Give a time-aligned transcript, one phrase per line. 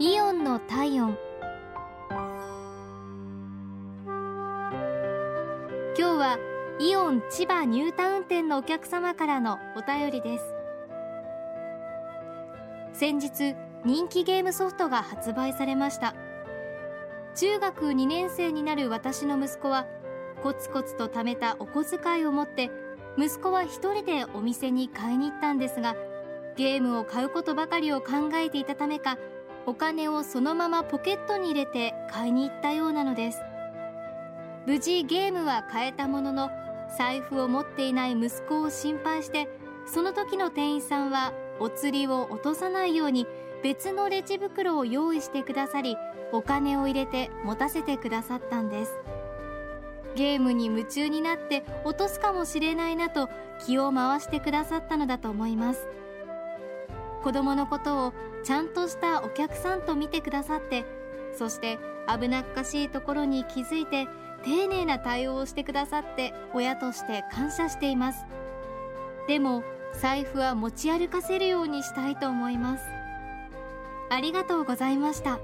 [0.00, 1.18] イオンの体温。
[5.96, 6.38] 今日は
[6.78, 10.44] イオン千葉ニュータウン店のお客様からのお便りです。
[12.92, 16.14] 先日人気ゲームソフトが発売されました。
[17.34, 19.84] 中学2年生になる私の息子は
[20.44, 22.70] コツコツと貯めたお小遣いを持って
[23.16, 25.96] 息子は一人でお店に買いに行ったんですが
[26.56, 29.18] ゲームを買うことばかりを考えていたためか
[29.68, 33.38] お金をそのままポケットに入れて買いに行ったようなのです。
[34.64, 36.50] 無事ゲームは買えたものの
[36.96, 39.46] 財布を持っていない息子を心配して
[39.84, 43.26] その時の店員さんはお釣りを落とさないように
[43.62, 45.98] 別のレジ袋を用意してくださり
[46.32, 48.92] お金を入れて持たせてくださったんです。
[50.14, 53.28] ゲームに夢中になって落とすかもしれないなと
[53.66, 55.86] 気を回してくださったのだと思います。
[57.28, 60.86] 子供のことをちゃんとしたお客さんと見てくださって
[61.36, 64.08] そして危なっかしいところに気づいて
[64.42, 68.24] 丁寧な対応をしてくださって親として感謝しています
[69.26, 72.84] でも財布は持ち歩かせるようにしたいと思います
[74.08, 75.38] ありがとうございました。